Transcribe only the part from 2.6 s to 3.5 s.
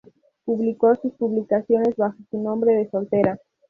de soltera.